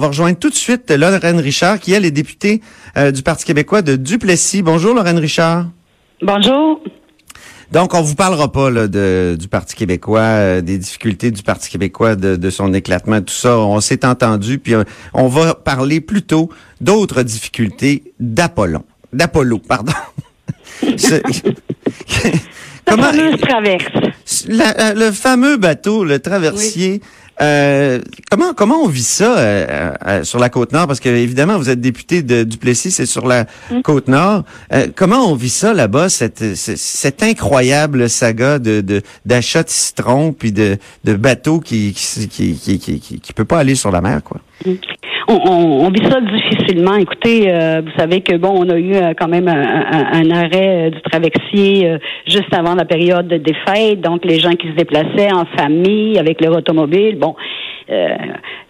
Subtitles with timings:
[0.00, 2.62] On va rejoindre tout de suite Lorraine Richard, qui elle est députée
[2.96, 4.62] euh, du Parti québécois de Duplessis.
[4.62, 5.66] Bonjour Lorraine Richard.
[6.22, 6.80] Bonjour.
[7.70, 11.68] Donc, on vous parlera pas là, de, du Parti québécois, euh, des difficultés du Parti
[11.68, 13.58] québécois, de, de, son éclatement, tout ça.
[13.58, 16.48] On s'est entendu, puis euh, on va parler plutôt
[16.80, 18.84] d'autres difficultés d'Apollon.
[19.12, 19.92] D'Apollo, pardon.
[22.86, 24.46] Comment, traverse.
[24.48, 27.02] le fameux bateau, le traversier,
[27.40, 28.00] euh,
[28.30, 30.86] comment comment on vit ça euh, euh, sur la côte nord?
[30.86, 33.82] Parce que évidemment vous êtes député de Duplessis, c'est sur la mm.
[33.82, 34.44] côte nord.
[34.94, 40.78] comment on vit ça là-bas cette, cette incroyable saga de d'achat de, citron puis de
[41.04, 44.40] de bateaux qui qui, qui qui, qui qui peut pas aller sur la mer quoi?
[44.66, 44.74] Mm
[45.28, 46.94] on, on, vit ça difficilement.
[46.96, 50.90] Écoutez, euh, vous savez que bon, on a eu euh, quand même un, arrêt euh,
[50.90, 51.96] du traversier
[52.26, 56.40] juste avant la période des fêtes, donc les gens qui se déplaçaient en famille avec
[56.40, 57.34] leur automobile, bon,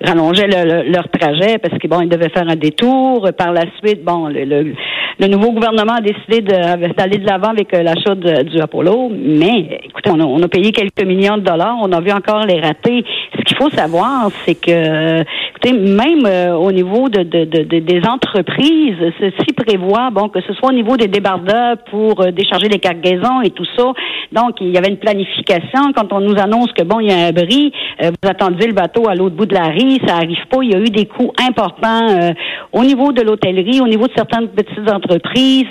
[0.00, 3.28] rallongeaient leur trajet parce que bon, ils devaient faire un détour.
[3.36, 4.74] Par la suite, bon, le,
[5.20, 10.20] le nouveau gouvernement a décidé d'aller de l'avant avec l'achat du Apollo, mais écoutez, on
[10.20, 13.04] a, on a, payé quelques millions de dollars, on a vu encore les ratés.
[13.36, 15.24] Ce qu'il faut savoir, c'est que,
[15.66, 20.70] même euh, au niveau de, de, de, des entreprises, ceci prévoit, bon, que ce soit
[20.70, 23.92] au niveau des débardeurs pour euh, décharger les cargaisons et tout ça.
[24.32, 25.92] Donc, il y avait une planification.
[25.94, 28.72] Quand on nous annonce que, bon, il y a un bris, euh, vous attendiez le
[28.72, 30.58] bateau à l'autre bout de la rive, ça arrive pas.
[30.62, 32.06] Il y a eu des coûts importants
[32.72, 35.66] au niveau de l'hôtellerie, au niveau de certaines petites entreprises,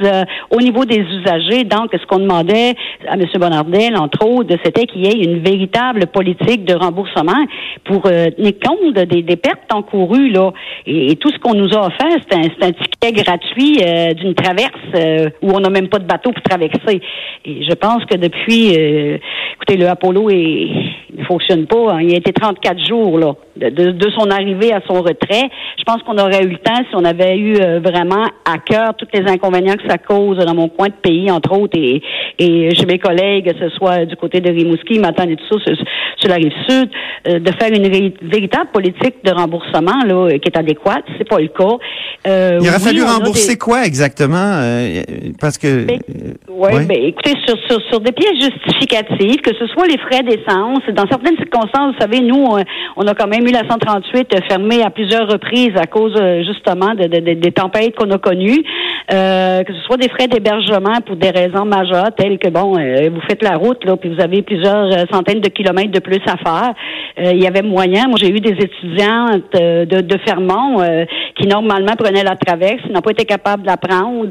[0.52, 1.64] au niveau des usagers.
[1.64, 2.74] Donc, ce qu'on demandait
[3.08, 3.26] à M.
[3.40, 7.46] Bonardel, entre autres, c'était qu'il y ait une véritable politique de remboursement
[7.86, 10.52] pour tenir compte des, des pertes encourues, là.
[10.86, 14.72] Et, tout ce qu'on nous a offert, c'est un, un, ticket gratuit euh, d'une traverse
[14.96, 17.02] euh, où on n'a même pas de bateau pour traverser.
[17.46, 19.18] Et je pense que depuis, euh,
[19.56, 20.70] écoutez, le Apollo est,
[21.18, 21.94] il fonctionne pas.
[21.94, 22.02] Hein.
[22.02, 25.50] Il a été 34 jours là de, son arrivée à son retrait.
[25.78, 29.08] Je pense qu'on aurait eu le temps si on avait eu vraiment à cœur tous
[29.14, 32.02] les inconvénients que ça cause dans mon coin de pays, entre autres, et,
[32.38, 35.72] et chez mes collègues, que ce soit du côté de Rimouski, Matane et tout ça,
[36.18, 36.90] sur, la rive sud,
[37.26, 41.04] de faire une véritable politique de remboursement là, qui est adéquate.
[41.18, 41.78] C'est pas le cas.
[42.28, 45.02] Euh, il aurait fallu rembourser quoi exactement euh,
[45.40, 46.00] Parce que ben,
[46.50, 50.24] ouais, oui, ben, écoutez, sur, sur, sur des pièces justificatives, que ce soit les frais
[50.24, 52.46] d'essence, dans certaines circonstances, vous savez, nous,
[52.96, 56.94] on, a quand même eu la 138 fermée à plusieurs reprises à cause euh, justement
[56.96, 58.64] de, de, des tempêtes qu'on a connues,
[59.12, 63.10] euh, que ce soit des frais d'hébergement pour des raisons majeures, telles que bon, euh,
[63.10, 66.36] vous faites la route là, puis vous avez plusieurs centaines de kilomètres de plus à
[66.38, 66.74] faire.
[67.18, 68.08] il y avait moyen.
[68.08, 70.84] Moi, j'ai eu des étudiantes de, de Fermont
[71.40, 74.28] qui normalement prenaient la traverse, n'ont pas été capables de la prendre.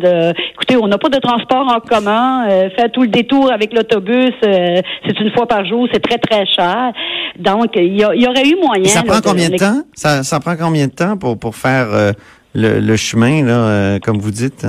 [0.52, 2.46] écoutez, on n'a pas de transport en commun.
[2.76, 6.92] faire tout le détour avec l'autobus, c'est une fois par jour, c'est très très cher.
[7.38, 8.84] Donc, il y, aurait eu moyen.
[8.84, 9.82] ça prend combien de, temps?
[9.94, 12.12] Ça, ça, prend combien de temps pour pour faire euh,
[12.56, 14.64] le, le, chemin là, euh, comme vous dites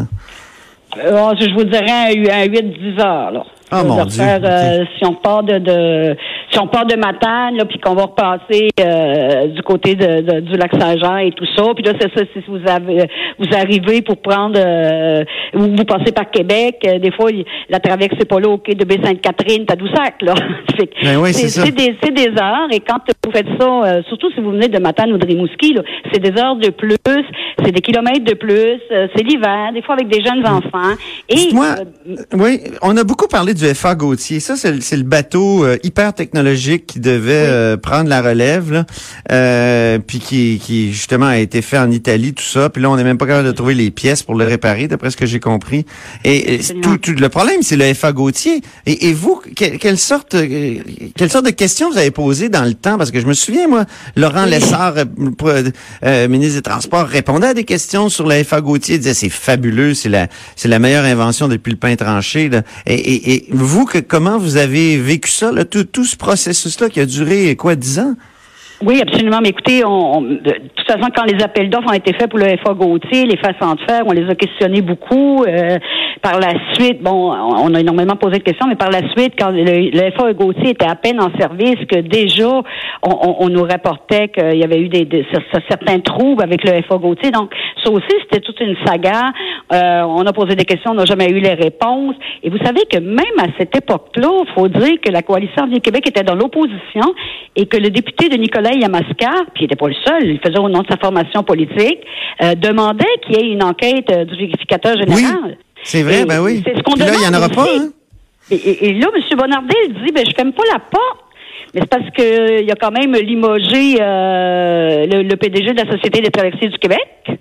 [0.97, 3.31] euh, Je vous dirais à 8-10 heures.
[3.31, 3.43] Là.
[3.69, 4.23] Ah, mon Dieu.
[4.23, 6.15] Euh, si on part de, de
[6.51, 10.53] si on part de Matane, là, puis qu'on va repasser euh, du côté de, du
[10.53, 14.21] lac Saint-Jean et tout ça, puis là c'est ça si vous avez vous arrivez pour
[14.21, 17.29] prendre euh, vous, vous passez par Québec, des fois
[17.69, 20.33] la traverse c'est pas là au quai de Baie-Sainte-Catherine, Tadoussac là.
[21.03, 24.51] Ben oui, c'est, des c'est des heures et quand vous faites ça, surtout si vous
[24.51, 25.75] venez de Matane ou de Rimouski,
[26.13, 26.97] c'est des heures de plus,
[27.63, 30.95] c'est des kilomètres de plus, c'est l'hiver, des fois avec des jeunes enfants.
[31.29, 31.75] Et moi,
[32.33, 34.39] oui, on a beaucoup parlé du FA Gauthier.
[34.39, 38.85] Ça, c'est le, bateau euh, hyper technologique qui devait euh, prendre la relève, là,
[39.31, 42.69] euh, puis qui, qui, justement a été fait en Italie, tout ça.
[42.69, 45.09] Puis là, on n'est même pas capable de trouver les pièces pour le réparer, d'après
[45.09, 45.85] ce que j'ai compris.
[46.23, 48.61] Et, tout, le problème, c'est le FA Gauthier.
[48.85, 50.35] Et, vous, quelle sorte,
[51.15, 52.97] quelle sorte de questions vous avez posées dans le temps?
[52.97, 53.85] Parce que je me souviens, moi,
[54.15, 54.95] Laurent Lessard,
[56.29, 58.95] ministre des Transports, répondait à des questions sur le FA Gauthier.
[58.95, 62.49] Il disait c'est fabuleux, c'est la, c'est la meilleure invention depuis le pain tranché.
[62.49, 62.63] Là.
[62.85, 66.99] Et, et, vous, que, comment vous avez vécu ça, là, tout, tout ce processus-là qui
[66.99, 68.15] a duré, quoi, dix ans?
[68.85, 69.39] Oui, absolument.
[69.41, 70.37] Mais écoutez, on, de
[70.75, 73.73] toute façon, quand les appels d'offres ont été faits pour le FA Gauthier, les façons
[73.73, 75.43] de faire, on les a questionnés beaucoup.
[75.45, 75.79] Euh,
[76.21, 79.49] par la suite, bon, on a énormément posé de questions, mais par la suite, quand
[79.51, 82.61] le, FA Gauthier était à peine en service, que déjà,
[83.03, 85.25] on, on, nous rapportait qu'il y avait eu des, des,
[85.69, 87.31] certains troubles avec le FA Gauthier.
[87.31, 87.51] Donc,
[87.83, 89.31] ça aussi, c'était toute une saga.
[89.73, 92.15] Euh, on a posé des questions, on n'a jamais eu les réponses.
[92.43, 95.81] Et vous savez que même à cette époque-là, il faut dire que la coalition du
[95.81, 97.13] Québec était dans l'opposition
[97.55, 100.59] et que le député de Nicolas Yamaska, puis il n'était pas le seul, il faisait
[100.59, 101.99] au nom de sa formation politique,
[102.41, 105.35] euh, demandait qu'il y ait une enquête euh, du vérificateur général.
[105.45, 106.63] Oui, c'est vrai, ben oui.
[106.65, 107.89] C'est ce qu'on Là, il n'y en aura pas, hein?
[108.49, 109.37] Et, là, M.
[109.37, 111.25] Bonardel dit, ben, je ferme pas la porte
[111.73, 115.83] Mais c'est parce que il y a quand même limogé euh, le, le, PDG de
[115.83, 117.39] la Société des traversiers du Québec.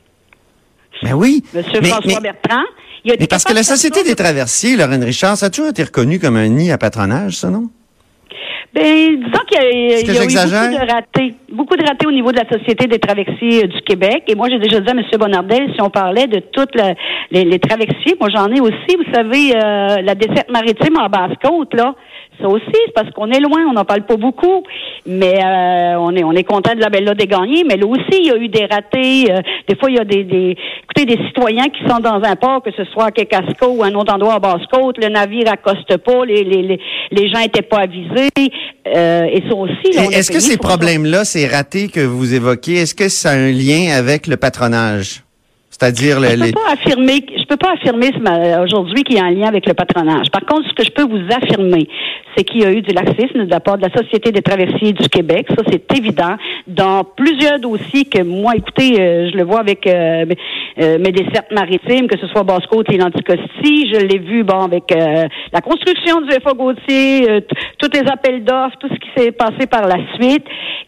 [1.02, 1.44] Ben oui.
[1.54, 2.64] Monsieur François Bertrand.
[3.04, 5.84] Il a mais parce que la Société des traversiers, Lorraine Richard, ça a toujours été
[5.84, 7.70] reconnu comme un nid à patronage, ça, non?
[8.76, 11.34] Ben, disons qu'il y a, y a eu beaucoup de ratés.
[11.50, 14.24] Beaucoup de ratés au niveau de la Société des traversiers euh, du Québec.
[14.26, 15.02] Et moi, j'ai déjà dit à M.
[15.18, 16.74] Bonardel, si on parlait de toutes
[17.30, 21.72] les, les, traversiers, moi j'en ai aussi, vous savez, euh, la desserte maritime en basse-côte,
[21.72, 21.94] là,
[22.40, 24.62] ça aussi, c'est parce qu'on est loin, on n'en parle pas beaucoup,
[25.06, 27.64] mais euh, on est on est content de la belle des gagnés.
[27.64, 29.30] Mais là aussi, il y a eu des ratés.
[29.30, 32.36] Euh, des fois, il y a des, des écoutez des citoyens qui sont dans un
[32.36, 35.96] port, que ce soit à Kekasco ou un autre endroit à Basse-Côte, le navire accoste
[35.98, 36.80] pas, les les les,
[37.10, 38.30] les gens étaient pas avisés.
[38.86, 39.96] Euh, et ça aussi.
[40.12, 43.96] Est-ce que ces problèmes-là, ces ratés que vous évoquez, est-ce que ça a un lien
[43.96, 45.22] avec le patronage?
[45.70, 46.30] C'est-à-dire les.
[46.30, 48.10] Je peux pas affirmer, je peux pas affirmer
[48.62, 50.30] aujourd'hui qu'il y a un lien avec le patronage.
[50.30, 51.88] Par contre, ce que je peux vous affirmer,
[52.36, 54.92] c'est qu'il y a eu du laxisme de la part de la Société des traversiers
[54.92, 55.46] du Québec.
[55.56, 56.36] Ça, c'est évident.
[56.66, 60.26] Dans plusieurs dossiers que moi, écoutez, euh, je le vois avec euh,
[60.80, 63.92] euh, mes dessertes maritimes, que ce soit Basse-Côte et l'Anticosti.
[63.92, 67.42] Je l'ai vu, bon, avec la construction du FA Gauthier,
[67.78, 70.44] tous les appels d'offres, tout ce qui s'est passé par la suite.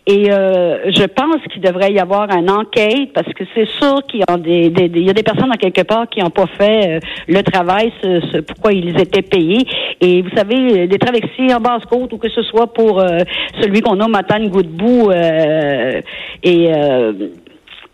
[0.06, 4.24] Et je pense qu'il devrait y avoir une enquête parce que c'est sûr qu'il y
[4.26, 7.00] a des il y a des personnes en quelque part qui n'ont pas fait euh,
[7.26, 9.66] le travail, ce, pourquoi ils étaient payés.
[10.00, 13.20] Et vous savez, des traversiers en basse côte ou que ce soit pour euh,
[13.60, 16.00] celui qu'on nomme Matane Goudbou euh,
[16.42, 17.12] et euh,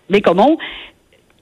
[0.09, 0.57] les comment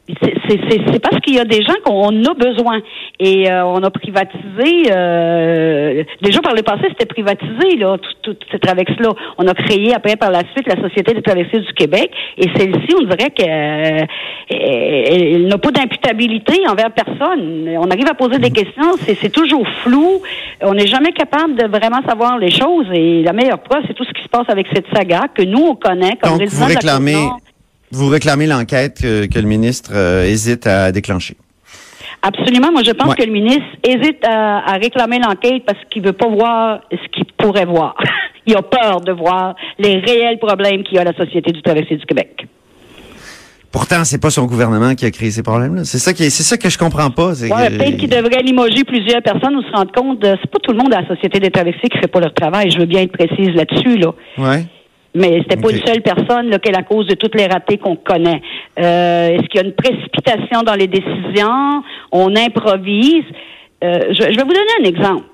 [0.09, 2.81] c'est parce qu'il y a des gens qu'on a besoin.
[3.21, 8.47] Et euh, on a privatisé, euh, déjà par le passé, c'était privatisé, là, toute tout,
[8.51, 9.11] cette traversée-là.
[9.39, 12.11] On a créé après, par la suite, la Société des traversées du Québec.
[12.37, 14.09] Et celle-ci, on dirait qu'elle
[14.53, 17.69] euh, n'a pas d'imputabilité envers personne.
[17.79, 20.21] On arrive à poser des questions, c'est toujours flou.
[20.63, 22.87] On n'est jamais capable de vraiment savoir les choses.
[22.93, 25.65] Et la meilleure preuve, c'est tout ce qui se passe avec cette saga que nous,
[25.65, 27.29] on connaît comme Donc, vous réclamez...
[27.93, 31.37] Vous réclamez l'enquête que, le ministre euh, hésite à déclencher.
[32.23, 32.73] Absolument.
[32.73, 36.81] Moi, je pense que le ministre hésite à, réclamer l'enquête parce qu'il veut pas voir
[36.91, 37.95] ce qu'il pourrait voir.
[38.47, 41.63] Il a peur de voir les réels problèmes qu'il y a à la Société du
[41.63, 42.47] traversier du Québec.
[43.71, 45.85] Pourtant, c'est pas son gouvernement qui a créé ces problèmes-là.
[45.85, 47.33] C'est ça qui, c'est ça que je comprends pas.
[47.43, 50.73] Ouais, peut-être qu'il devrait limoger plusieurs personnes ou se rendre compte de, c'est pas tout
[50.73, 52.71] le monde à la Société des traversiers qui fait pas leur travail.
[52.71, 54.13] Je veux bien être précise là-dessus, là.
[54.39, 54.65] Ouais.
[55.15, 57.77] Mais c'était pas une seule personne là, qui est la cause de toutes les ratés
[57.77, 58.41] qu'on connaît.
[58.79, 61.83] Euh, est-ce qu'il y a une précipitation dans les décisions?
[62.11, 63.25] On improvise.
[63.85, 65.25] Euh, je, vais vous donner un exemple.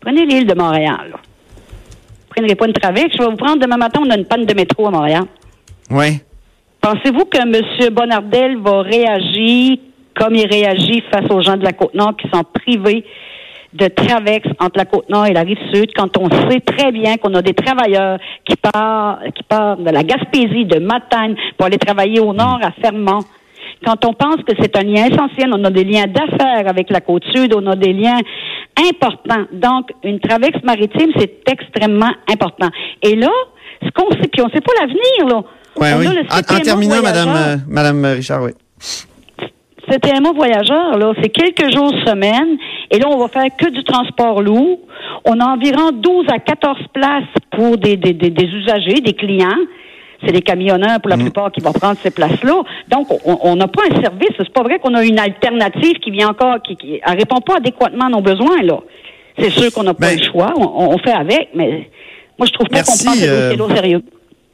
[0.00, 1.10] Prenez l'île de Montréal.
[1.10, 1.16] Là.
[1.16, 3.14] Vous prendrez pas une travex.
[3.16, 5.24] Je vais vous prendre demain matin, on a une panne de métro à Montréal.
[5.90, 6.20] Oui.
[6.80, 7.90] Pensez-vous que M.
[7.92, 9.78] Bonardel va réagir
[10.14, 13.04] comme il réagit face aux gens de la Côte-Nord qui sont privés
[13.74, 17.42] de Travex entre la Côte-Nord et la Rive-Sud quand on sait très bien qu'on a
[17.42, 22.32] des travailleurs qui partent, qui partent de la Gaspésie, de Matane pour aller travailler au
[22.32, 23.24] nord à Fermont.
[23.84, 27.00] Quand on pense que c'est un lien essentiel, on a des liens d'affaires avec la
[27.00, 28.20] côte sud, on a des liens
[28.78, 29.44] importants.
[29.52, 32.70] Donc, une travex maritime, c'est extrêmement important.
[33.02, 33.30] Et là,
[33.82, 35.42] ce qu'on sait, puis on sait pas l'avenir, là.
[35.98, 36.06] oui.
[36.30, 38.52] En, terminant, Madame, euh, Madame Richard, oui.
[39.88, 41.12] Un mot voyageur, là.
[41.22, 42.56] C'est quelques jours, semaine.
[42.90, 44.78] Et là, on va faire que du transport lourd.
[45.24, 49.58] On a environ 12 à 14 places pour des, des, des, usagers, des clients.
[50.24, 51.22] C'est des camionneurs pour la mm.
[51.22, 52.62] plupart qui vont prendre ces places-là.
[52.88, 54.30] Donc, on n'a pas un service.
[54.38, 58.06] C'est pas vrai qu'on a une alternative qui vient encore, qui, qui répond pas adéquatement
[58.06, 58.80] à nos besoins, là.
[59.38, 60.52] C'est sûr qu'on n'a pas ben le choix.
[60.56, 61.90] On, fait avec, mais
[62.38, 64.02] moi, je trouve pas qu'on prend ce dossier au sérieux.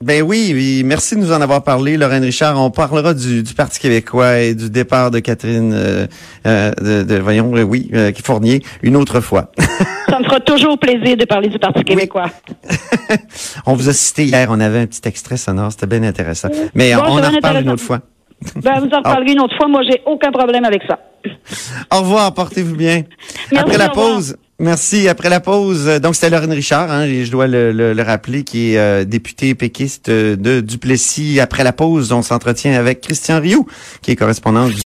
[0.03, 2.59] Ben oui, merci de nous en avoir parlé, Lorraine Richard.
[2.59, 6.07] On parlera du, Parti québécois et du départ de Catherine, euh,
[6.47, 9.53] euh de, de, voyons, euh, oui, euh, Fournier, une autre fois.
[10.09, 12.31] Ça me fera toujours plaisir de parler du Parti québécois.
[13.67, 16.49] on vous a cité hier, on avait un petit extrait sonore, c'était bien intéressant.
[16.75, 18.01] Mais on en reparle une autre fois.
[18.57, 19.69] Ben, vous en reparlerez une autre fois.
[19.69, 20.99] Moi, j'ai aucun problème avec ça.
[21.93, 23.03] Au revoir, portez-vous bien.
[23.55, 24.35] Après la pause.
[24.63, 25.09] Merci.
[25.09, 28.79] Après la pause, euh, donc c'était Lorraine Richard, hein, je dois le, rappeler, qui est
[28.79, 31.41] euh, député péquiste de Duplessis.
[31.41, 33.67] Après la pause, on s'entretient avec Christian Rioux,
[34.03, 34.75] qui est correspondant du